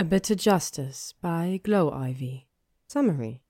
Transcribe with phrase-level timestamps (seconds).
[0.00, 2.44] A Bitter Justice by gloivy.
[2.86, 3.42] Summary.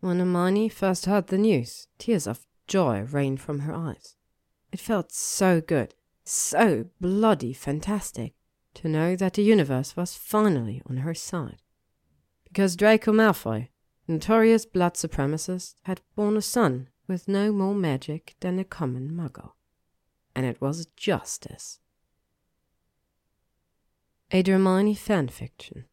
[0.00, 4.14] When Hermione first heard the news, tears of joy rained from her eyes.
[4.70, 8.34] It felt so good, so bloody fantastic,
[8.74, 11.62] to know that the universe was finally on her side.
[12.44, 13.68] Because Draco Malfoy,
[14.06, 19.52] notorious blood supremacist, had born a son with no more magic than a common muggle.
[20.34, 21.80] And it was justice.
[24.30, 25.84] A fanfiction.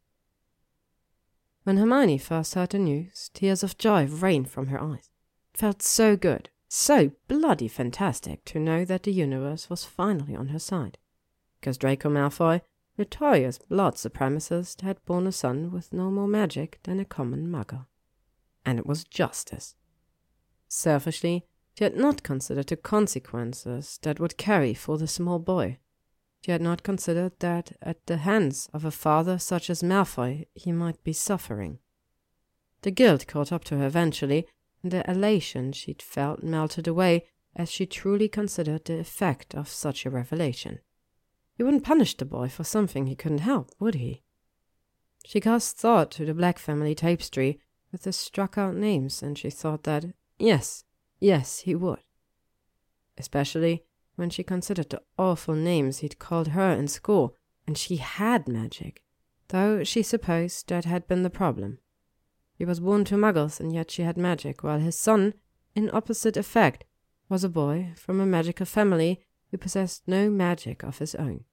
[1.64, 5.10] When Hermione first heard the news, tears of joy rained from her eyes.
[5.54, 10.48] It felt so good, so bloody fantastic to know that the universe was finally on
[10.48, 10.98] her side.
[11.58, 12.60] Because Draco Malfoy,
[12.98, 17.86] notorious blood supremacist, had born a son with no more magic than a common muggle.
[18.66, 19.76] And it was justice.
[20.68, 25.78] Selfishly, she had not considered the consequences that would carry for the small boy.
[26.44, 30.72] She had not considered that at the hands of a father such as Malfoy he
[30.72, 31.80] might be suffering.
[32.82, 34.46] The guilt caught up to her eventually,
[34.82, 40.06] and the elation she'd felt melted away as she truly considered the effect of such
[40.06, 40.78] a revelation.
[41.56, 44.22] He wouldn't punish the boy for something he couldn't help, would he?
[45.24, 47.58] She cast thought to the Black family tapestry
[47.90, 50.04] with the struck out names, and she thought that,
[50.38, 50.84] yes,
[51.18, 52.00] yes, he would.
[53.18, 53.84] Especially
[54.16, 57.34] when she considered the awful names he'd called her in school,
[57.66, 59.02] and she had magic,
[59.48, 61.78] though she supposed that had been the problem.
[62.54, 65.34] He was born to muggles, and yet she had magic, while his son,
[65.74, 66.84] in opposite effect,
[67.28, 71.44] was a boy from a magical family who possessed no magic of his own.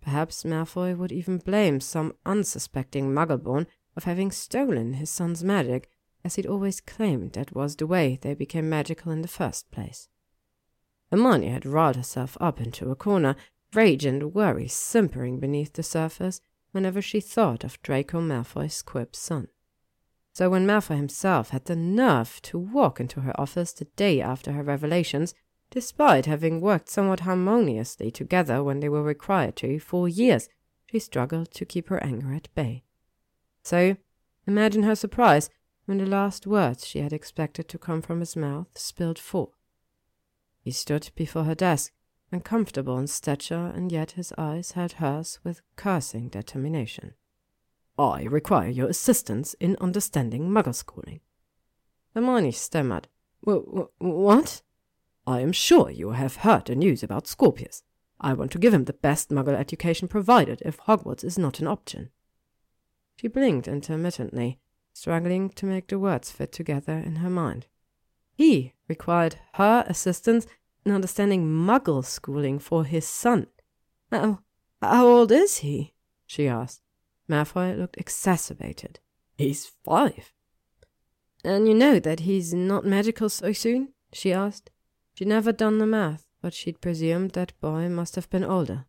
[0.00, 3.66] Perhaps Malfoy would even blame some unsuspecting muggle-born
[3.96, 5.90] of having stolen his son's magic,
[6.24, 10.08] as he'd always claimed that was the way they became magical in the first place.
[11.10, 13.36] Hermione had riled herself up into a corner,
[13.74, 16.40] rage and worry simpering beneath the surface
[16.72, 19.48] whenever she thought of Draco Malfoy's squib son.
[20.32, 24.52] So when Malfoy himself had the nerve to walk into her office the day after
[24.52, 25.34] her revelations,
[25.70, 30.48] despite having worked somewhat harmoniously together when they were required to for years,
[30.86, 32.84] she struggled to keep her anger at bay.
[33.62, 33.96] So,
[34.46, 35.50] imagine her surprise
[35.86, 39.57] when the last words she had expected to come from his mouth spilled forth.
[40.60, 41.92] He stood before her desk,
[42.30, 47.14] uncomfortable in stature, and yet his eyes held hers with cursing determination.
[47.98, 51.20] I require your assistance in understanding muggle schooling.
[52.14, 53.08] Hermione stammered.
[53.44, 54.62] W- what?
[55.26, 57.82] I am sure you have heard the news about Scorpius.
[58.20, 61.66] I want to give him the best muggle education provided if Hogwarts is not an
[61.66, 62.10] option.
[63.16, 64.58] She blinked intermittently,
[64.92, 67.66] struggling to make the words fit together in her mind.
[68.32, 70.46] He required her assistance
[70.84, 73.46] in understanding muggle schooling for his son.
[74.10, 74.40] How,
[74.80, 75.94] how old is he?
[76.26, 76.82] she asked.
[77.28, 79.00] Malfoy looked exacerbated.
[79.36, 80.32] He's five.
[81.44, 83.92] And you know that he's not magical so soon?
[84.12, 84.70] she asked.
[85.14, 88.86] She'd never done the math, but she'd presumed that boy must have been older.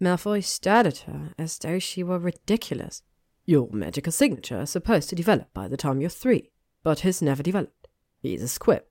[0.00, 3.02] Malfoy stared at her as though she were ridiculous.
[3.44, 6.50] Your magical signature is supposed to develop by the time you're three,
[6.82, 7.88] but his never developed.
[8.20, 8.84] He's a squib.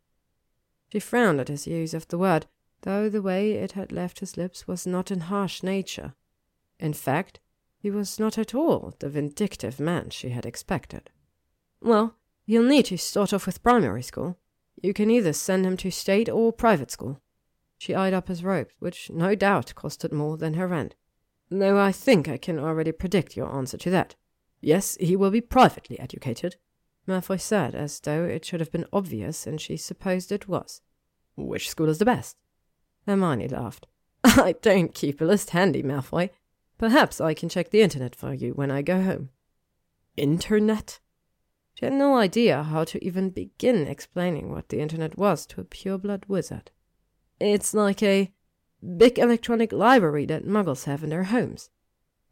[0.91, 2.47] She frowned at his use of the word,
[2.81, 6.15] though the way it had left his lips was not in harsh nature.
[6.79, 7.39] In fact,
[7.77, 11.09] he was not at all the vindictive man she had expected.
[11.81, 14.37] Well, you'll need to start off with primary school.
[14.81, 17.21] You can either send him to state or private school.
[17.77, 20.95] She eyed up his robes, which no doubt costed more than her rent.
[21.49, 24.15] Though I think I can already predict your answer to that.
[24.61, 26.57] Yes, he will be privately educated,
[27.09, 30.81] Malfoy said, as though it should have been obvious, and she supposed it was.
[31.35, 32.37] Which school is the best?
[33.07, 33.87] Hermione laughed.
[34.23, 36.29] I don't keep a list handy, Malfoy.
[36.77, 39.29] Perhaps I can check the internet for you when I go home.
[40.17, 40.99] Internet?
[41.73, 45.63] She had no idea how to even begin explaining what the internet was to a
[45.65, 46.71] pureblood wizard.
[47.39, 48.31] It's like a
[48.97, 51.69] big electronic library that muggles have in their homes.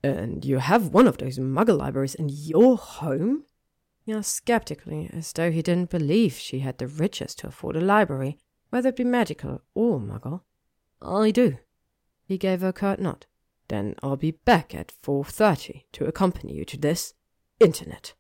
[0.04, 3.46] And you have one of those muggle libraries in your home?
[4.10, 8.38] Asked skeptically, as though he didn't believe she had the riches to afford a library,
[8.70, 10.44] whether it be magical or muggle.
[11.02, 11.58] I do.
[12.26, 13.26] He gave her a curt nod.
[13.68, 17.16] Then I'll be back at 4.30 to accompany you to this
[17.60, 18.14] internet.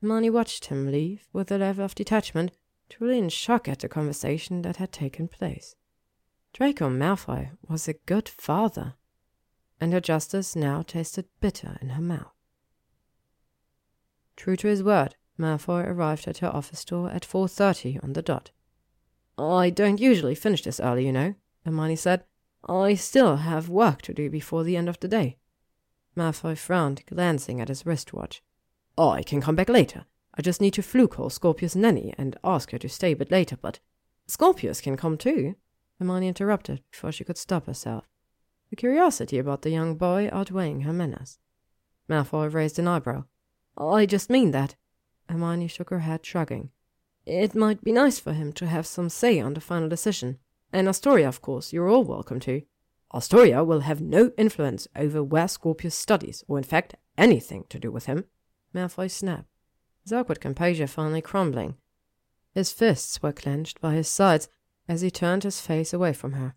[0.00, 2.52] Hermione watched him leave with a level of detachment,
[2.88, 5.74] truly in shock at the conversation that had taken place.
[6.52, 8.94] Draco Malfoy was a good father,
[9.80, 12.33] and her justice now tasted bitter in her mouth.
[14.36, 18.50] True to his word, Malfoy arrived at her office door at 4.30 on the dot.
[19.36, 21.34] I don't usually finish this early, you know,
[21.64, 22.24] Hermione said.
[22.68, 25.38] I still have work to do before the end of the day.
[26.16, 28.42] Malfoy frowned, glancing at his wristwatch.
[28.96, 30.06] I can come back later.
[30.36, 33.30] I just need to Floo call Scorpius' nanny and ask her to stay a bit
[33.30, 33.80] later, but
[34.26, 35.56] Scorpius can come too,
[35.98, 38.08] Hermione interrupted before she could stop herself,
[38.70, 41.38] the curiosity about the young boy outweighing her manners.
[42.08, 43.24] Malfoy raised an eyebrow.
[43.76, 44.76] I just mean that.
[45.28, 46.70] Hermione shook her head, shrugging.
[47.26, 50.38] It might be nice for him to have some say on the final decision.
[50.72, 52.62] And Astoria, of course, you're all welcome to.
[53.14, 57.92] Astoria will have no influence over where Scorpius studies, or in fact, anything to do
[57.92, 58.24] with him.
[58.74, 59.48] Malfoy snapped,
[60.02, 61.76] his awkward composure finally crumbling.
[62.52, 64.48] His fists were clenched by his sides
[64.88, 66.54] as he turned his face away from her.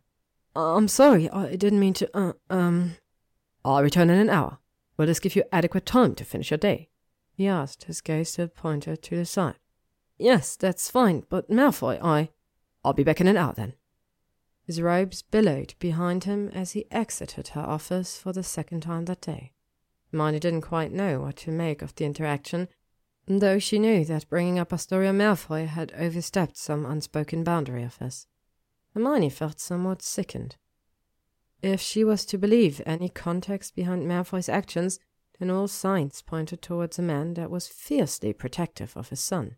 [0.56, 2.96] I'm sorry, I didn't mean to, uh, um.
[3.64, 4.58] I'll return in an hour.
[4.98, 6.90] Will this give you adequate time to finish your day?
[7.38, 9.60] He asked, his gaze still pointed to the side.
[10.18, 12.32] Yes, that's fine, but Malfoy, I.
[12.84, 13.74] I'll be back in an hour then.
[14.64, 19.22] His robes billowed behind him as he exited her office for the second time that
[19.22, 19.54] day.
[20.12, 22.70] Hermione didn't quite know what to make of the interaction,
[23.28, 28.26] though she knew that bringing up Astoria Malfoy had overstepped some unspoken boundary of his.
[28.96, 30.56] Hermione felt somewhat sickened.
[31.62, 35.00] If she was to believe any context behind Malfoy's actions,
[35.40, 39.56] then all signs pointed towards a man that was fiercely protective of his son.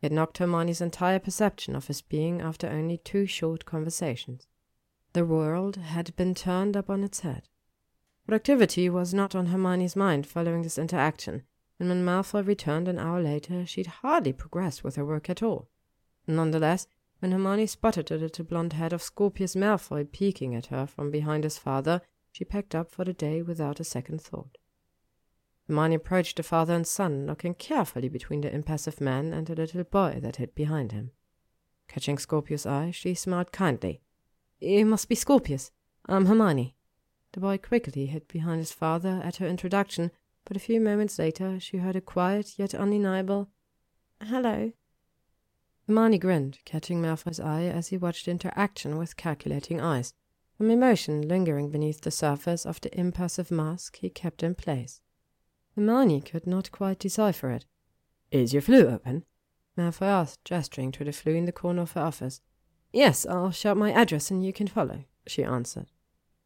[0.00, 4.48] It knocked Hermione's entire perception of his being after only two short conversations.
[5.12, 7.48] The world had been turned up on its head.
[8.26, 11.42] Productivity was not on Hermione's mind following this interaction,
[11.78, 15.68] and when Malfoy returned an hour later, she'd hardly progressed with her work at all.
[16.26, 16.86] Nonetheless,
[17.18, 21.44] when Hermione spotted the little blond head of Scorpius Malfoy peeking at her from behind
[21.44, 22.00] his father,
[22.32, 24.58] she packed up for the day without a second thought.
[25.72, 29.84] Hermione approached the father and son, looking carefully between the impassive man and the little
[29.84, 31.12] boy that hid behind him.
[31.88, 34.02] Catching Scorpius' eye, she smiled kindly.
[34.60, 35.70] It must be Scorpius.
[36.04, 36.76] I'm Hermione.
[37.32, 40.10] The boy quickly hid behind his father at her introduction,
[40.44, 43.48] but a few moments later she heard a quiet yet undeniable
[44.22, 44.72] Hello.
[45.86, 50.12] Hermione grinned, catching Malfoy's eye as he watched interaction with calculating eyes,
[50.58, 55.00] some emotion lingering beneath the surface of the impassive mask he kept in place.
[55.74, 57.64] Hermione could not quite decipher it.
[58.30, 59.24] Is your Floo open?
[59.76, 62.40] Malfoy asked, gesturing to the Floo in the corner of her office.
[62.92, 65.86] Yes, I'll shout my address and you can follow, she answered.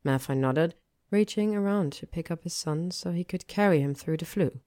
[0.04, 0.74] Malfoy nodded,
[1.10, 4.60] reaching around to pick up his son so he could carry him through the Floo.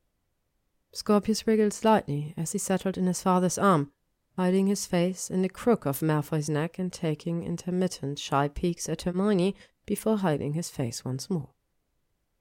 [0.91, 3.91] Scorpius wriggled slightly as he settled in his father's arm,
[4.35, 9.03] hiding his face in the crook of Malfoy's neck and taking intermittent shy peeks at
[9.03, 11.49] Hermione before hiding his face once more.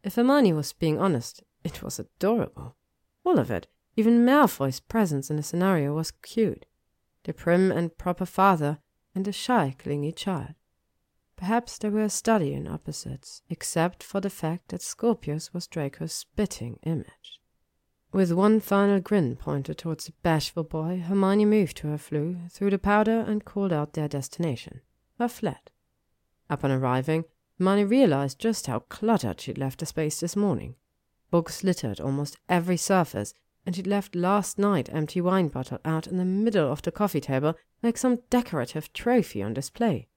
[0.02, 2.76] If Hermione was being honest, it was adorable.
[3.25, 3.66] All of it.
[3.96, 6.66] Even Malfoy's presence in the scenario was cute.
[7.25, 8.78] The prim and proper father
[9.14, 10.55] and the shy, clingy child.
[11.37, 16.12] Perhaps they were a study in opposites, except for the fact that Scorpius was Draco's
[16.12, 17.40] spitting image.
[18.12, 22.70] With one final grin pointed towards the bashful boy, Hermione moved to her Floo, threw
[22.70, 24.81] the powder, and called out their destination,
[25.19, 25.70] her flat.
[26.49, 27.25] Upon arriving,
[27.58, 30.76] Hermione realized just how cluttered she'd left the space this morning.
[31.30, 33.34] Books littered almost every surface,
[33.66, 37.20] and she'd left last night empty wine bottle out in the middle of the coffee
[37.20, 40.08] table like some decorative trophy on display.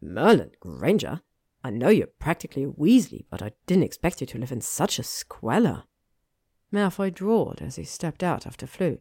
[0.00, 1.20] Merlin Granger,
[1.62, 4.98] I know you're practically a Weasley, but I didn't expect you to live in such
[4.98, 5.84] a squalor.
[6.72, 8.98] Malfoy drawled as he stepped out of the Floo.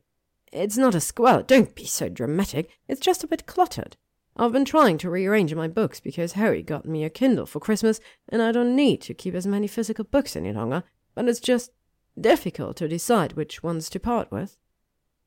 [0.52, 2.70] It's not a squalor, don't be so dramatic.
[2.88, 3.98] It's just a bit cluttered.
[4.38, 8.00] I've been trying to rearrange my books because Harry got me a Kindle for Christmas,
[8.30, 10.84] and I don't need to keep as many physical books any longer
[11.16, 11.72] but it's just
[12.20, 14.58] difficult to decide which ones to part with.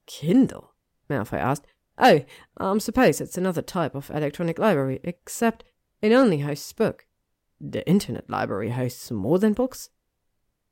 [0.06, 0.72] Kindle?
[1.10, 1.66] Malfoy asked.
[1.98, 2.20] Oh,
[2.58, 5.64] I suppose it's another type of electronic library, except
[6.02, 7.04] it only hosts books.
[7.60, 9.88] The Internet Library hosts more than books?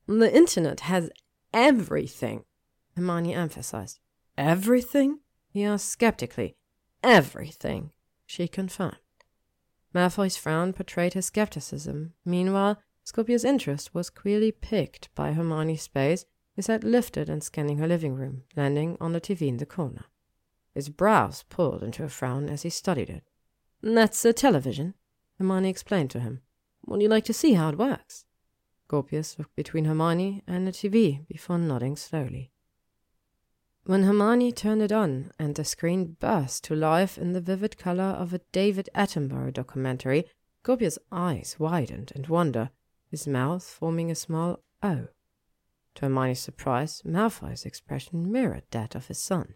[0.06, 1.10] The Internet has
[1.52, 2.44] everything,
[2.94, 4.00] Hermione emphasized.
[4.36, 5.20] Everything?
[5.48, 6.56] He asked skeptically.
[7.02, 7.92] Everything,
[8.26, 8.98] she confirmed.
[9.94, 12.12] Malfoy's frown portrayed his skepticism.
[12.24, 16.24] Meanwhile, Scorpius' interest was queerly piqued by Hermione's space,
[16.56, 20.06] his head lifted and scanning her living room, landing on the TV in the corner.
[20.74, 23.22] His brows pulled into a frown as he studied it.
[23.82, 24.94] That's a television,
[25.38, 26.40] Hermione explained to him.
[26.86, 28.24] Would you like to see how it works?
[28.86, 32.52] Scorpius looked between Hermione and the TV before nodding slowly.
[33.84, 38.02] When Hermione turned it on and the screen burst to life in the vivid color
[38.02, 40.24] of a David Attenborough documentary,
[40.62, 42.70] Scorpius' eyes widened in wonder
[43.14, 45.06] his mouth forming a small O.
[45.94, 49.54] To Hermione's surprise, Malfoy's expression mirrored that of his son.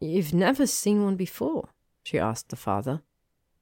[0.00, 1.68] You've never seen one before?
[2.02, 3.02] she asked the father.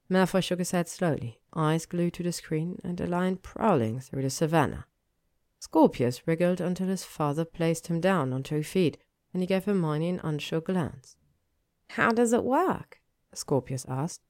[0.09, 4.21] Malfoy shook his head slowly, eyes glued to the screen and a lion prowling through
[4.21, 4.85] the savannah.
[5.59, 8.97] Scorpius wriggled until his father placed him down on two feet,
[9.33, 11.17] and he gave Hermione an unsure glance.
[11.89, 13.01] How does it work?
[13.33, 14.21] Scorpius asked.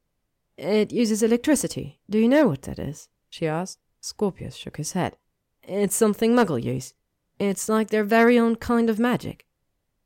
[0.57, 1.99] It uses electricity.
[2.09, 3.09] Do you know what that is?
[3.29, 3.77] she asked.
[4.01, 5.17] Scorpius shook his head.
[5.63, 6.93] It's something Muggle use.
[7.37, 9.45] It's like their very own kind of magic.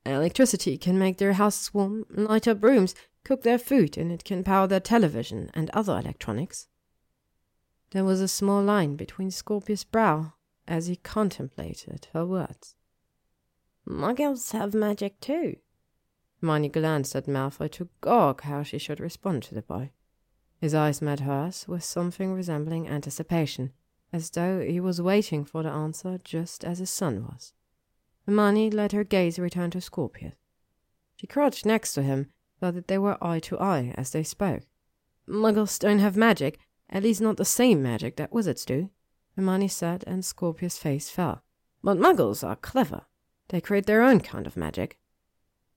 [0.05, 4.43] Electricity can make their houses warm, light up rooms, cook their food, and it can
[4.43, 6.67] power their television and other electronics.
[7.91, 10.33] There was a small line between Scorpius' brow
[10.67, 12.75] as he contemplated her words.
[13.87, 15.57] Muggles have magic too.
[16.41, 19.91] Hermione glanced at Malfoy to gog how she should respond to the boy.
[20.59, 23.71] His eyes met hers with something resembling anticipation,
[24.13, 27.51] as though he was waiting for the answer just as his son was.
[28.25, 30.35] Hermione let her gaze return to Scorpius.
[31.15, 34.61] She crouched next to him so that they were eye to eye as they spoke.
[35.27, 38.89] Muggles don't have magic, at least not the same magic that wizards do,
[39.35, 41.43] Hermione said, and Scorpius' face fell.
[41.83, 43.07] But muggles are clever.
[43.49, 44.97] They create their own kind of magic.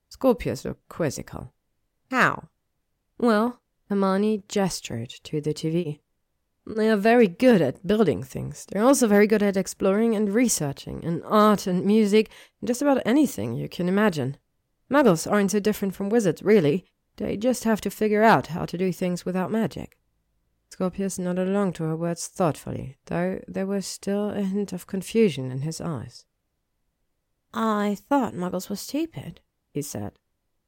[0.09, 1.53] Scorpius looked quizzical.
[2.11, 2.49] How?
[3.17, 5.99] Well, Hermione gestured to the TV.
[6.75, 8.65] They are very good at building things.
[8.65, 13.01] They're also very good at exploring and researching, and art and music, and just about
[13.05, 14.35] anything you can imagine.
[14.91, 16.85] Muggles aren't so different from wizards, really.
[17.15, 19.97] They just have to figure out how to do things without magic.
[20.69, 25.51] Scorpius nodded along to her words thoughtfully, though there was still a hint of confusion
[25.51, 26.25] in his eyes.
[27.53, 29.39] I thought Muggles were stupid,
[29.71, 30.19] he said.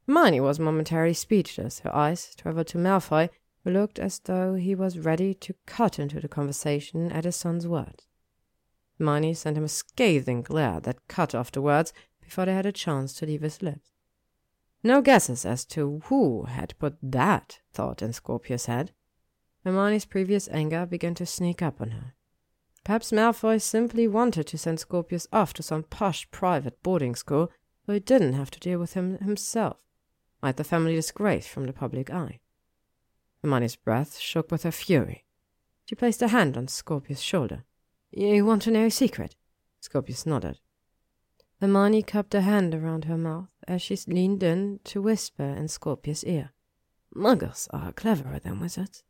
[0.08, 1.80] Hermione was momentarily speechless.
[1.80, 3.30] Her eyes traveled to Malfoy,
[3.66, 8.08] looked as though he was ready to cut into the conversation at his son's words.
[8.98, 12.72] Hermione sent him a scathing glare that cut off the words before they had a
[12.72, 13.92] chance to leave his lips.
[14.84, 18.92] No guesses as to who had put that thought in Scorpius' head.
[19.66, 22.14] Hermione's previous anger began to sneak up on her.
[22.86, 27.52] Perhaps Malfoy simply wanted to send Scorpius off to some posh private boarding school
[27.86, 29.78] so he didn't have to deal with him himself,
[30.42, 32.40] hide the family disgrace from the public eye.
[33.42, 35.26] Hermione's breath shook with her fury.
[35.86, 37.64] She placed a hand on Scorpius' shoulder.
[38.12, 39.36] You want to know a secret?
[39.80, 40.60] Scorpius nodded.
[41.62, 46.24] Hermione cupped a hand around her mouth as she leaned in to whisper in Scorpius'
[46.24, 46.52] ear.
[47.16, 49.04] Muggles are cleverer than wizards.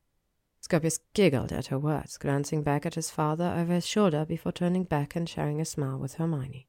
[0.62, 4.84] Scorpius giggled at her words, glancing back at his father over his shoulder before turning
[4.84, 6.68] back and sharing a smile with Hermione.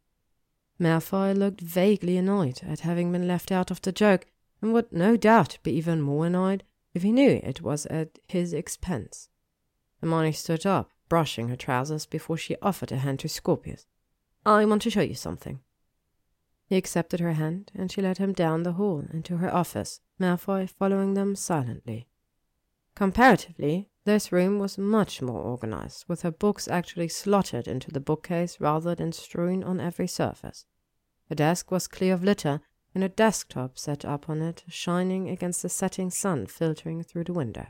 [0.78, 4.26] Malfoy looked vaguely annoyed at having been left out of the joke,
[4.62, 8.52] and would no doubt be even more annoyed if he knew it was at his
[8.52, 9.28] expense.
[10.00, 13.86] Hermione stood up, brushing her trousers before she offered a hand to Scorpius.
[14.46, 15.60] I want to show you something.
[16.66, 20.68] He accepted her hand, and she led him down the hall into her office, Malfoy
[20.68, 22.06] following them silently.
[22.94, 28.60] Comparatively, this room was much more organized, with her books actually slotted into the bookcase
[28.60, 30.64] rather than strewn on every surface.
[31.28, 32.60] The desk was clear of litter,
[32.94, 37.32] and a desktop set up on it, shining against the setting sun filtering through the
[37.32, 37.66] window.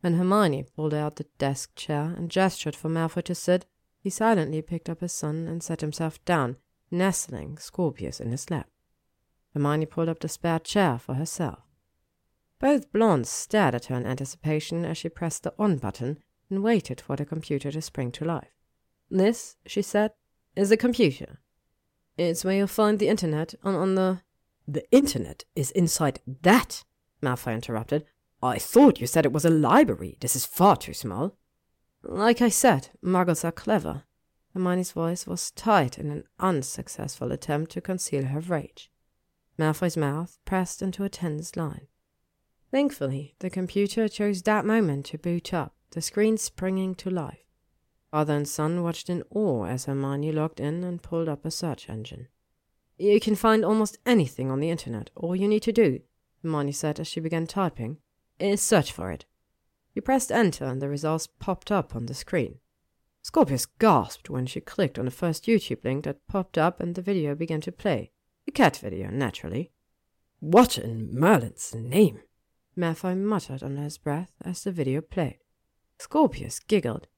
[0.00, 3.66] When Hermione pulled out the desk chair and gestured for Malfoy to sit,
[4.00, 6.56] he silently picked up his son and sat himself down,
[6.90, 8.68] nestling Scorpius in his lap.
[9.54, 11.60] Hermione pulled up the spare chair for herself.
[12.60, 16.18] Both blondes stared at her in anticipation as she pressed the on button
[16.50, 18.52] and waited for the computer to spring to life.
[19.10, 20.12] This, she said,
[20.54, 21.40] is a computer.
[22.18, 24.22] It's where you'll find the internet on, on the.
[24.66, 26.84] The internet is inside that,
[27.22, 28.04] Malfoy interrupted.
[28.42, 30.18] I thought you said it was a library.
[30.20, 31.38] This is far too small.
[32.02, 34.02] Like I said, muggles are clever.
[34.52, 38.90] Hermione's voice was tight in an unsuccessful attempt to conceal her rage.
[39.58, 41.86] Malfoy's mouth pressed into a tense line.
[42.70, 47.47] Thankfully, the computer chose that moment to boot up, the screen springing to life.
[48.10, 51.90] Father and son watched in awe as Hermione logged in and pulled up a search
[51.90, 52.28] engine.
[52.96, 55.10] You can find almost anything on the internet.
[55.14, 56.00] All you need to do,
[56.42, 57.98] Hermione said as she began typing,
[58.38, 59.24] is search for it.
[59.94, 62.60] You pressed enter and the results popped up on the screen.
[63.22, 67.02] Scorpius gasped when she clicked on the first YouTube link that popped up and the
[67.02, 68.10] video began to play.
[68.46, 69.70] A cat video, naturally.
[70.40, 72.20] What in Merlin's name?
[72.76, 75.38] Malfoy muttered under his breath as the video played.
[75.98, 77.08] Scorpius giggled.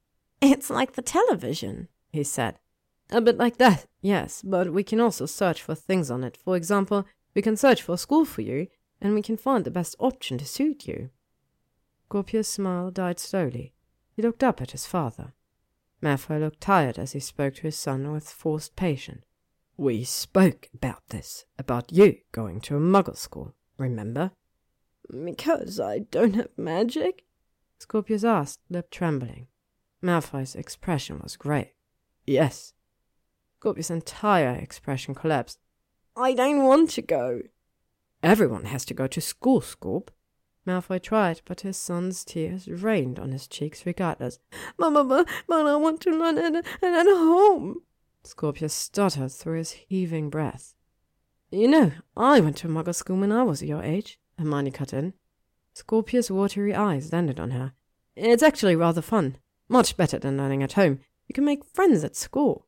[0.41, 2.59] It's like the television, he said.
[3.11, 6.37] A bit like that, yes, but we can also search for things on it.
[6.37, 7.05] For example,
[7.35, 8.69] we can search for a school for you,
[9.01, 11.11] and we can find the best option to suit you.
[12.07, 13.75] Scorpius' smile died slowly.
[14.17, 15.35] He looked up at his father.
[16.03, 19.25] Malfoy looked tired as he spoke to his son with forced patience.
[19.77, 24.33] We spoke about this, about you going to a muggle school, remember?
[25.11, 27.25] Because I don't have magic?
[27.79, 29.47] Scorpius asked, lip trembling.
[30.03, 31.73] Malfoy's expression was grave.
[32.27, 32.73] Yes.
[33.59, 35.59] Scorpius' entire expression collapsed.
[36.17, 37.43] I don't want to go.
[38.23, 40.09] Everyone has to go to school, Scorp.
[40.67, 44.39] Malfoy tried, but his son's tears rained on his cheeks regardless.
[44.79, 47.83] Mama, but, but I want to learn at, at home.
[48.23, 50.75] Scorpius stuttered through his heaving breath.
[51.51, 55.15] You know, I went to Muggle school when I was your age, Hermione cut in.
[55.73, 57.73] Scorpius' watery eyes landed on her.
[58.15, 59.39] It's actually rather fun.
[59.71, 60.99] Much better than learning at home.
[61.29, 62.67] You can make friends at school.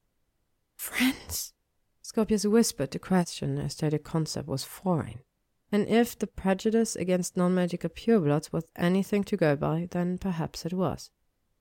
[0.77, 1.53] Friends?
[2.01, 5.19] Scorpius whispered the question as though the concept was foreign.
[5.73, 10.73] And if the prejudice against non-magical purebloods was anything to go by, then perhaps it
[10.73, 11.11] was.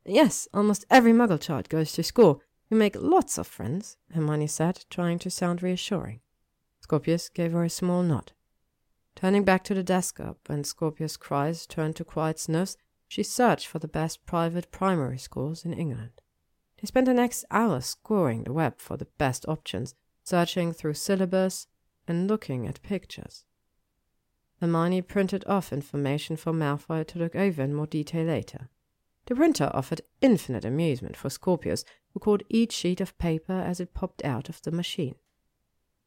[0.06, 2.44] Yes, almost every muggle child goes to school.
[2.70, 6.20] You make lots of friends, Hermione said, trying to sound reassuring.
[6.82, 8.34] Scorpius gave her a small nod.
[9.16, 12.78] Turning back to the desk up, when Scorpius' cries turned to quiet sniffs,
[13.12, 16.22] she searched for the best private primary schools in England.
[16.80, 21.68] They spent the next hour scouring the web for the best options, searching through syllabus
[22.08, 23.44] and looking at pictures.
[24.62, 28.70] Hermione printed off information for Malfoy to look over in more detail later.
[29.26, 33.94] The printer offered infinite amusement for Scorpius, who caught each sheet of paper as it
[33.94, 35.16] popped out of the machine.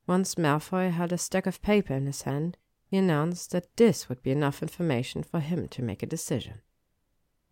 [0.06, 2.56] Once Malfoy held a stack of paper in his hand,
[2.86, 6.62] he announced that this would be enough information for him to make a decision.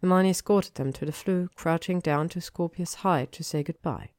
[0.03, 4.11] Hermione escorted them to the Floo, crouching down to Scorpius' height to say goodbye.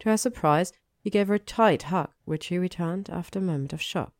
[0.00, 3.72] To her surprise, he gave her a tight hug, which she returned after a moment
[3.72, 4.12] of shock.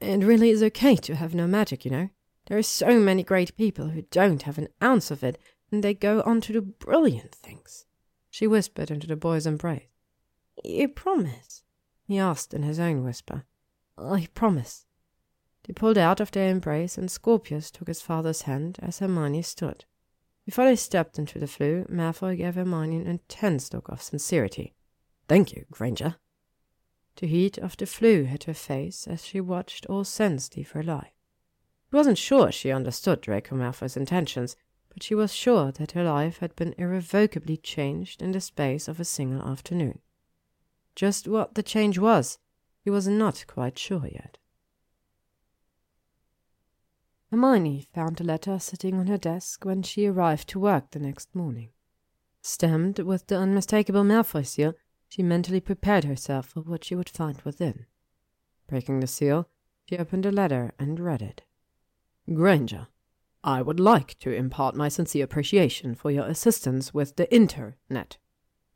[0.00, 2.08] It really is okay to have no magic, you know.
[2.46, 5.38] There are so many great people who don't have an ounce of it,
[5.70, 7.84] and they go on to do brilliant things.
[8.30, 9.88] She whispered into the boy's embrace.
[10.64, 11.62] You promise?
[12.04, 13.44] he asked in his own whisper.
[13.98, 14.86] I promise.
[15.64, 19.84] They pulled out of their embrace, and Scorpius took his father's hand as Hermione stood.
[20.46, 24.74] Before they stepped into the Floo, Malfoy gave Hermione an intense look of sincerity.
[25.26, 26.16] Thank you, Granger.
[27.16, 30.84] The heat of the Floo hit her face as she watched all sense leave her
[30.84, 31.12] life.
[31.90, 34.54] She wasn't sure she understood Draco Malfoy's intentions,
[34.88, 39.00] but she was sure that her life had been irrevocably changed in the space of
[39.00, 39.98] a single afternoon.
[40.94, 42.38] Just what the change was,
[42.84, 44.38] he was not quite sure yet.
[47.36, 51.34] Hermione found the letter sitting on her desk when she arrived to work the next
[51.34, 51.68] morning.
[52.40, 54.72] Stamped with the unmistakable Malfoy seal,
[55.10, 57.84] she mentally prepared herself for what she would find within.
[58.66, 59.50] Breaking the seal,
[59.84, 61.42] she opened the letter and read it.
[62.32, 62.86] Granger,
[63.44, 68.16] I would like to impart my sincere appreciation for your assistance with the internet.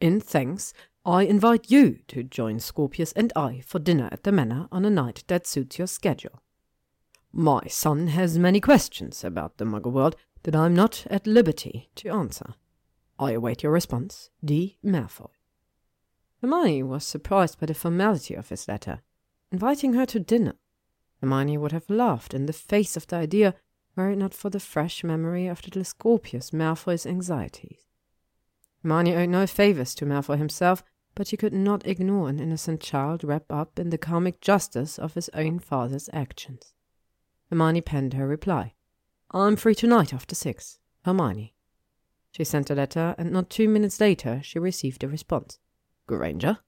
[0.03, 0.75] In thanks,
[1.07, 4.91] I invite you to join Scorpius and I for dinner at the manor on a
[4.91, 6.43] night that suits your schedule.
[7.33, 12.09] My son has many questions about the Muggle world that I'm not at liberty to
[12.09, 12.55] answer.
[13.19, 14.79] I await your response, D.
[14.85, 15.31] Malfoy.
[16.41, 19.03] Hermione was surprised by the formality of his letter,
[19.53, 20.55] inviting her to dinner.
[21.21, 23.55] Hermione would have laughed in the face of the idea
[23.95, 27.85] were it not for the fresh memory of little Scorpius Malfoy's anxieties.
[28.83, 30.83] Hermione owed no favours to Malfoy himself,
[31.15, 35.15] but she could not ignore an innocent child wrapped up in the comic justice of
[35.15, 36.73] his own father's actions.
[37.51, 38.75] Hermione penned her reply.
[39.33, 40.79] I'm free tonight after six.
[41.05, 41.53] Hermione.
[42.31, 45.59] She sent a letter, and not two minutes later she received a response.
[46.07, 46.59] Granger,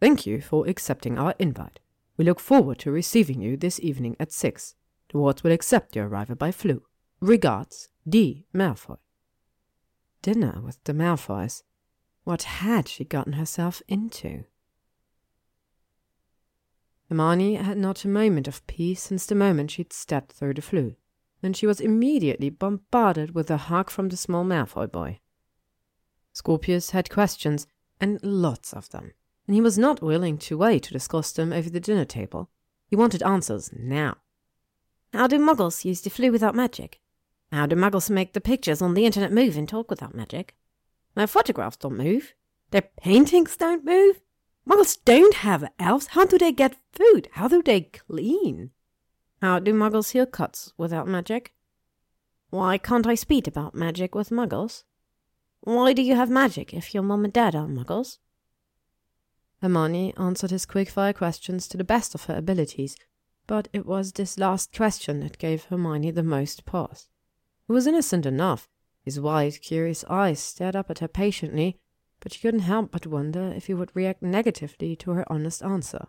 [0.00, 1.80] thank you for accepting our invite.
[2.16, 4.74] We look forward to receiving you this evening at six.
[5.10, 6.82] The wards will accept your arrival by Floo.
[7.20, 8.46] Regards, D.
[8.54, 8.96] Malfoy.
[10.22, 11.62] Dinner with the Malfoys.
[12.24, 14.44] What had she gotten herself into?
[17.14, 20.96] Hermione had not a moment of peace since the moment she'd stepped through the Floo,
[21.44, 25.20] and she was immediately bombarded with a hug from the small Malfoy boy.
[26.32, 27.68] Scorpius had questions,
[28.00, 29.12] and lots of them,
[29.46, 32.50] and he was not willing to wait to discuss them over the dinner table.
[32.88, 34.16] He wanted answers now.
[35.12, 37.00] How do muggles use the Floo without magic?
[37.52, 40.56] How do muggles make the pictures on the internet move and talk without magic?
[41.14, 42.34] My photographs don't move.
[42.72, 44.20] Their paintings don't move.
[44.68, 46.08] Muggles don't have elves.
[46.08, 47.28] How do they get food?
[47.32, 48.70] How do they clean?
[49.42, 51.52] How do muggles heal cuts without magic?
[52.50, 54.84] Why can't I speak about magic with muggles?
[55.60, 58.18] Why do you have magic if your mom and dad are muggles?
[59.60, 62.96] Hermione answered his quick-fire questions to the best of her abilities,
[63.46, 67.08] but it was this last question that gave Hermione the most pause.
[67.68, 68.68] It was innocent enough.
[69.02, 71.78] His wide, curious eyes stared up at her patiently,
[72.24, 76.06] but she couldn't help but wonder if he would react negatively to her honest answer.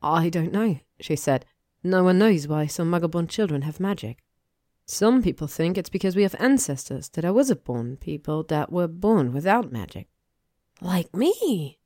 [0.00, 1.46] I don't know, she said.
[1.82, 4.22] No one knows why some muggle-born children have magic.
[4.86, 8.86] Some people think it's because we have ancestors that are wizard born people that were
[8.86, 10.08] born without magic.
[10.80, 11.78] Like me?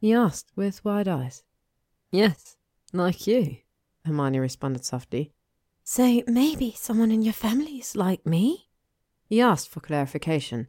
[0.00, 1.42] he asked with wide eyes.
[2.10, 2.56] Yes,
[2.92, 3.58] like you,
[4.04, 5.32] Hermione responded softly.
[5.82, 8.70] So maybe someone in your family is like me?
[9.26, 10.68] He asked for clarification.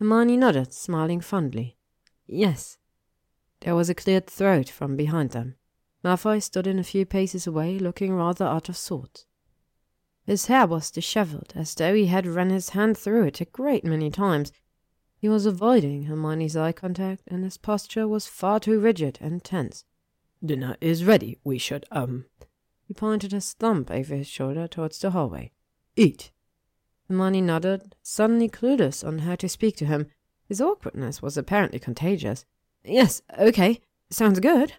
[0.00, 1.75] Hermione nodded, smiling fondly.
[2.26, 2.78] Yes.
[3.60, 5.56] There was a cleared throat from behind them.
[6.04, 9.26] Malfoy stood in a few paces away, looking rather out of sorts.
[10.24, 13.84] His hair was dishevelled, as though he had run his hand through it a great
[13.84, 14.52] many times.
[15.18, 19.84] He was avoiding Hermione's eye contact, and his posture was far too rigid and tense.
[20.44, 21.38] Dinner is ready.
[21.44, 22.26] We should, um.
[22.84, 25.52] He pointed his thumb over his shoulder towards the hallway.
[25.96, 26.30] Eat.
[27.08, 30.06] Hermione nodded, suddenly clueless on how to speak to him.
[30.48, 32.44] His awkwardness was apparently contagious.
[32.84, 33.80] Yes, okay.
[34.10, 34.74] Sounds good.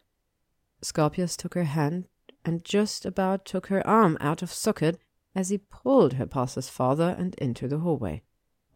[0.82, 2.08] Scorpius took her hand
[2.46, 4.98] and just about took her arm out of socket
[5.36, 8.22] as he pulled her past his father and into the hallway.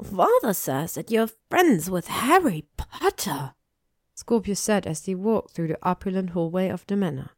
[0.04, 3.54] Father says that you're friends with Harry Potter,
[4.16, 7.32] Scorpius said as he walked through the opulent hallway of the manor.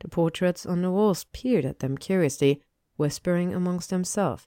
[0.00, 2.62] The portraits on the walls peered at them curiously,
[2.96, 4.46] whispering amongst themselves.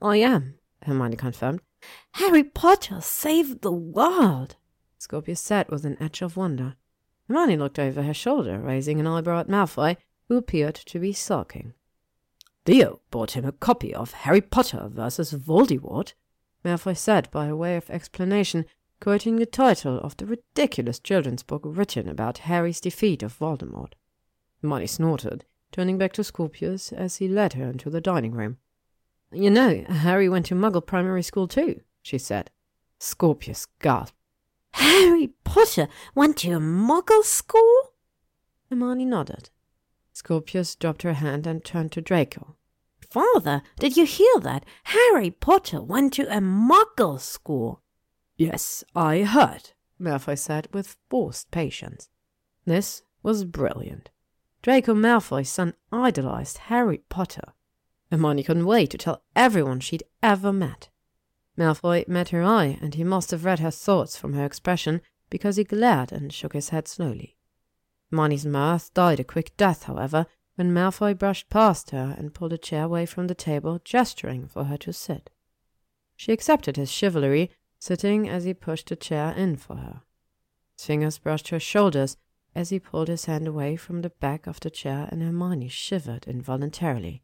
[0.00, 1.60] I am, Hermione confirmed.
[2.12, 4.56] Harry Potter saved the world,
[4.98, 6.76] Scorpius said with an edge of wonder.
[7.26, 9.96] Hermione looked over her shoulder, raising an eyebrow at Malfoy,
[10.28, 11.74] who appeared to be sulking.
[12.64, 16.14] Theo bought him a copy of Harry Potter versus Voldemort,
[16.64, 18.66] Malfoy said by way of explanation,
[19.00, 23.94] quoting the title of the ridiculous children's book written about Harry's defeat of Voldemort.
[24.60, 28.58] Hermione snorted, turning back to Scorpius as he led her into the dining room.
[29.32, 32.50] You know, Harry went to Muggle primary school too, she said.
[32.98, 34.16] Scorpius gasped.
[34.72, 37.92] Harry Potter went to a Muggle school?
[38.70, 39.50] Hermione nodded.
[40.12, 42.56] Scorpius dropped her hand and turned to Draco.
[43.10, 44.64] Father, did you hear that?
[44.84, 47.82] Harry Potter went to a Muggle school.
[48.36, 52.08] Yes, I heard, Malfoy said with forced patience.
[52.64, 54.10] This was brilliant.
[54.62, 57.52] Draco Malfoy's son idolized Harry Potter.
[58.12, 60.90] Hermione couldn't wait to tell everyone she'd ever met.
[61.56, 65.56] Malfoy met her eye, and he must have read her thoughts from her expression, because
[65.56, 67.38] he glared and shook his head slowly.
[68.10, 72.58] Hermione's mirth died a quick death, however, when Malfoy brushed past her and pulled a
[72.58, 75.30] chair away from the table, gesturing for her to sit.
[76.14, 80.02] She accepted his chivalry, sitting as he pushed a chair in for her.
[80.76, 82.18] His fingers brushed her shoulders
[82.54, 86.26] as he pulled his hand away from the back of the chair, and Hermione shivered
[86.26, 87.22] involuntarily.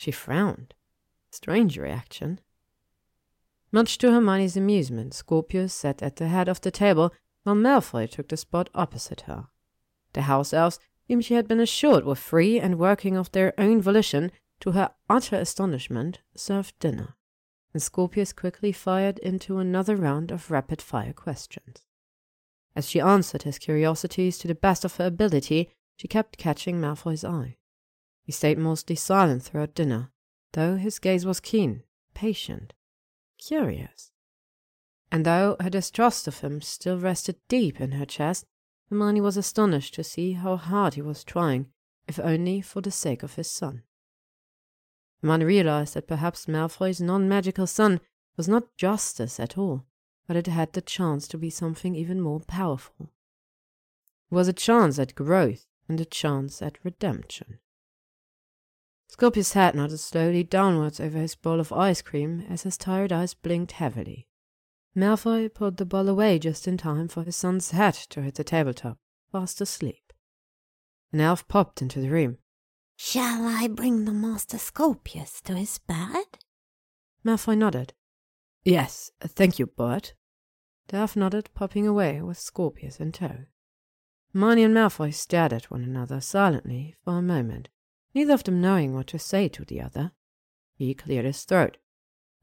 [0.00, 0.72] She frowned.
[1.30, 2.40] Strange reaction.
[3.70, 8.28] Much to Hermione's amusement, Scorpius sat at the head of the table, while Malfoy took
[8.28, 9.48] the spot opposite her.
[10.14, 13.82] The house elves, whom she had been assured were free and working of their own
[13.82, 17.14] volition, to her utter astonishment, served dinner,
[17.74, 21.84] and Scorpius quickly fired into another round of rapid fire questions.
[22.74, 27.22] As she answered his curiosities to the best of her ability, she kept catching Malfoy's
[27.22, 27.58] eye.
[28.30, 30.12] He stayed mostly silent throughout dinner,
[30.52, 31.82] though his gaze was keen,
[32.14, 32.74] patient,
[33.38, 34.12] curious.
[35.10, 38.46] And though her distrust of him still rested deep in her chest,
[38.88, 41.72] Hermione was astonished to see how hard he was trying,
[42.06, 43.82] if only for the sake of his son.
[45.20, 47.98] Hermione realized that perhaps Malfoy's non magical son
[48.36, 49.86] was not justice at all,
[50.28, 53.10] but it had the chance to be something even more powerful.
[54.30, 57.58] It was a chance at growth and a chance at redemption.
[59.10, 63.34] Scorpius' head nodded slowly downwards over his bowl of ice cream as his tired eyes
[63.34, 64.28] blinked heavily.
[64.94, 68.44] Malfoy pulled the bowl away just in time for his son's head to hit the
[68.44, 68.98] tabletop,
[69.32, 70.12] fast asleep.
[71.12, 72.38] An elf popped into the room.
[72.96, 76.38] Shall I bring the Master Scorpius to his bed?
[77.24, 77.94] Malfoy nodded.
[78.64, 80.14] Yes, thank you, Bert.
[80.86, 83.46] The elf nodded, popping away with Scorpius in tow.
[84.32, 87.70] Hermione and Malfoy stared at one another silently for a moment,
[88.14, 90.12] neither of them knowing what to say to the other.
[90.74, 91.76] He cleared his throat.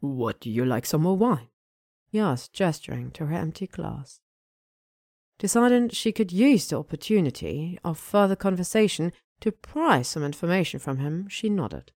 [0.01, 1.49] Would you like some more wine?
[2.09, 4.21] he asked, gesturing to her empty glass.
[5.39, 11.27] Deciding she could use the opportunity of further conversation to pry some information from him,
[11.27, 11.91] she nodded.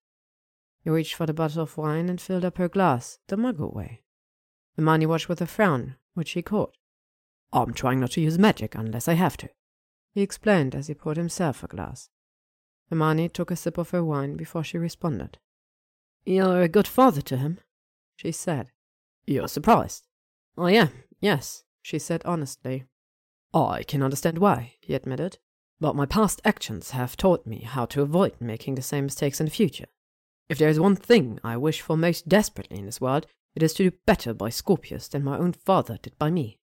[0.84, 4.02] He reached for the bottle of wine and filled up her glass, the muggle way.
[4.76, 6.76] The Hermione watched with a frown, which he caught.
[7.54, 9.50] I'm trying not to use magic unless I have to,
[10.14, 12.10] he explained as he poured himself a glass.
[12.92, 15.38] Hermione took a sip of her wine before she responded.
[16.26, 17.60] You're a good father to him,
[18.18, 18.68] she said.
[19.26, 20.08] You're surprised.
[20.58, 20.90] I am,
[21.22, 22.84] yes, she said honestly.
[23.54, 25.38] I can understand why, he admitted,
[25.80, 29.46] but my past actions have taught me how to avoid making the same mistakes in
[29.46, 29.88] the future.
[30.50, 33.26] If there is one thing I wish for most desperately in this world,
[33.56, 36.60] it is to do better by Scorpius than my own father did by me.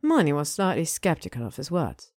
[0.00, 2.12] Hermione was slightly skeptical of his words.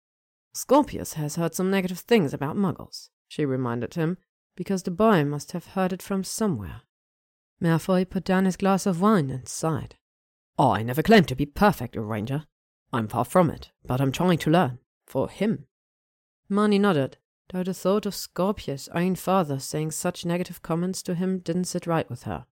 [0.53, 4.17] Scorpius has heard some negative things about muggles, she reminded him,
[4.55, 6.81] because the boy must have heard it from somewhere.
[7.61, 9.95] Malfoy put down his glass of wine and sighed.
[10.57, 12.45] I never claimed to be perfect, Granger.
[12.91, 14.79] I'm far from it, but I'm trying to learn.
[15.05, 15.65] For him.
[16.49, 17.17] Hermione nodded,
[17.49, 21.87] though the thought of Scorpius' own father saying such negative comments to him didn't sit
[21.87, 22.45] right with her.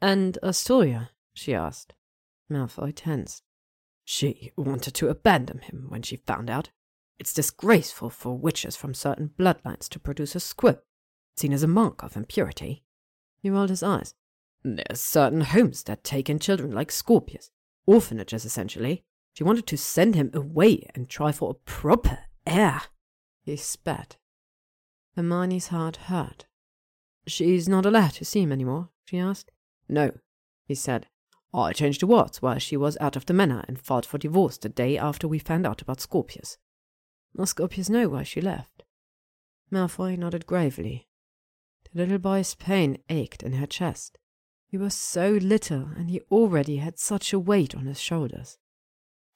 [0.00, 1.10] And Astoria?
[1.32, 1.94] she asked.
[2.50, 3.42] Malfoy tensed.
[4.04, 6.70] She wanted to abandon him when she found out.
[7.18, 10.80] It's disgraceful for witches from certain bloodlines to produce a squib,
[11.36, 12.82] seen as a mark of impurity.
[13.40, 14.14] He rolled his eyes.
[14.62, 17.50] There's certain homes that take in children like Scorpius,
[17.86, 19.04] orphanages essentially.
[19.34, 22.82] She wanted to send him away and try for a proper heir.
[23.42, 24.16] He spat.
[25.16, 26.46] Hermione's heart hurt.
[27.26, 29.50] She's not allowed to see him any more, she asked.
[29.88, 30.12] No,
[30.66, 31.06] he said.
[31.52, 34.58] I changed the words while she was out of the manor and filed for divorce
[34.58, 36.58] the day after we found out about Scorpius.
[37.36, 38.84] Does Scorpius know why she left?
[39.70, 41.08] Malfoy nodded gravely.
[41.92, 44.18] The little boy's pain ached in her chest.
[44.66, 48.58] He was so little, and he already had such a weight on his shoulders.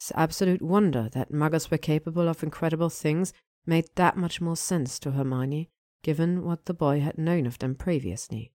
[0.01, 3.33] His absolute wonder that muggles were capable of incredible things
[3.67, 5.71] made that much more sense to Hermione,
[6.03, 8.53] given what the boy had known of them previously.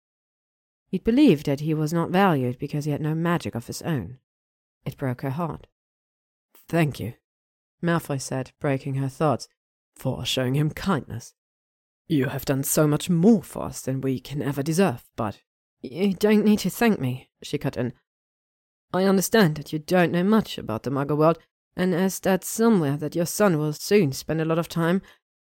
[0.87, 4.19] He'd believed that he was not valued because he had no magic of his own.
[4.85, 5.67] It broke her heart.
[6.67, 7.13] Thank you,
[7.81, 9.47] Malfoy said, breaking her thoughts,
[9.95, 11.33] for showing him kindness.
[12.07, 15.41] You have done so much more for us than we can ever deserve, but
[15.81, 17.93] you don't need to thank me, she cut in.
[18.93, 21.39] I understand that you don't know much about the Muggle world,
[21.75, 25.01] and as that's somewhere that your son will soon spend a lot of time,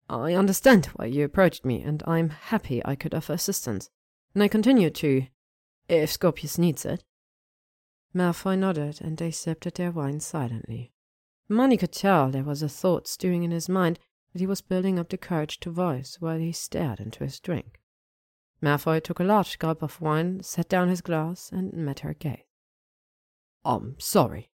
[0.09, 3.89] I understand why you approached me, and I'm happy I could offer assistance.
[4.33, 5.27] And I continue to,
[5.87, 7.03] if Scorpius needs it.
[8.15, 10.93] Malfoy nodded, and they sipped at their wine silently.
[11.47, 13.99] Hermione could tell there was a thought stewing in his mind
[14.33, 17.79] that he was building up the courage to voice while he stared into his drink.
[18.61, 22.45] Malfoy took a large gulp of wine, set down his glass, and met her gaze.
[23.63, 24.49] I'm sorry.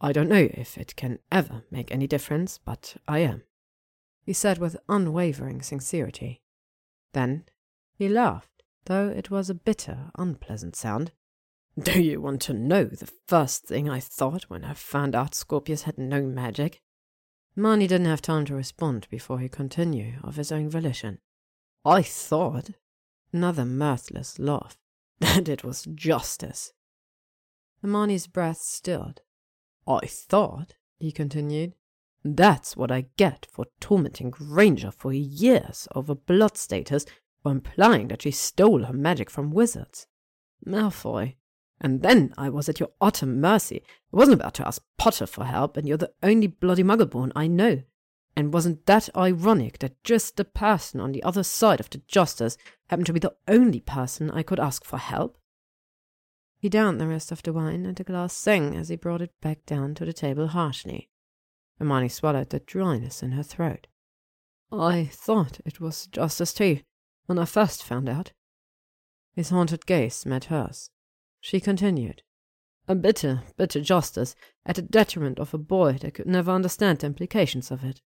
[0.00, 3.42] I don't know if it can ever make any difference, but I am,
[4.24, 6.42] he said with unwavering sincerity.
[7.12, 7.44] Then
[7.92, 11.12] he laughed, though it was a bitter, unpleasant sound.
[11.78, 15.82] Do you want to know the first thing I thought when I found out Scorpius
[15.82, 16.80] had no magic?
[17.54, 21.18] Hermione didn't have time to respond before he continued of his own volition.
[21.84, 22.70] I thought
[23.32, 24.76] Another mirthless laugh.
[25.20, 26.72] And it was justice.
[27.82, 29.20] Hermione's breath stilled.
[29.86, 31.74] I thought, he continued,
[32.24, 37.06] that's what I get for tormenting Granger for years over blood status
[37.44, 40.06] or implying that she stole her magic from wizards.
[40.66, 41.36] Malfoy.
[41.80, 43.82] And then I was at your utter mercy.
[44.12, 47.46] I wasn't about to ask Potter for help, and you're the only bloody muggleborn I
[47.46, 47.82] know.
[48.36, 52.56] And wasn't that ironic that just the person on the other side of the justice
[52.88, 55.38] happened to be the only person I could ask for help?
[56.58, 59.32] He downed the rest of the wine, and the glass sang as he brought it
[59.40, 61.08] back down to the table harshly.
[61.78, 63.86] Hermione swallowed the dryness in her throat.
[64.70, 66.80] I thought it was justice too,
[67.24, 68.32] when I first found out.
[69.34, 70.90] His haunted gaze met hers.
[71.40, 72.22] She continued.
[72.86, 74.34] A bitter, bitter justice
[74.66, 78.00] at the detriment of a boy that could never understand the implications of it.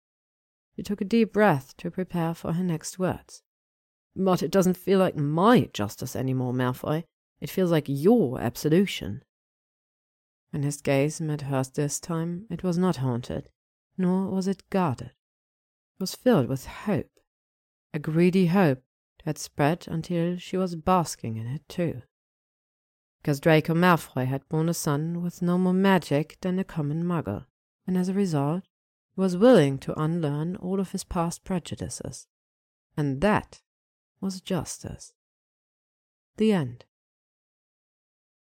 [0.76, 3.42] She took a deep breath to prepare for her next words.
[4.14, 7.04] But it doesn't feel like my justice anymore, Malfoy.
[7.40, 9.22] It feels like your absolution.
[10.50, 13.48] When his gaze met hers this time, it was not haunted,
[13.96, 15.12] nor was it guarded.
[15.94, 17.10] It was filled with hope,
[17.94, 18.82] a greedy hope
[19.24, 22.02] that spread until she was basking in it too.
[23.22, 27.46] Because Draco Malfoy had born a son with no more magic than a common muggle,
[27.86, 28.64] and as a result,
[29.14, 32.26] was willing to unlearn all of his past prejudices.
[32.96, 33.60] And that
[34.20, 35.12] was justice.
[36.36, 36.84] The end.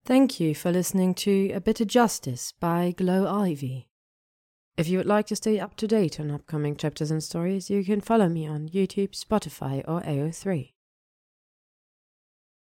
[0.04, 3.86] Thank you for listening to A Bitter Justice by gloivy.
[4.78, 7.84] If you would like to stay up to date on upcoming chapters and stories, you
[7.86, 10.74] can follow me on YouTube, Spotify, or AO3.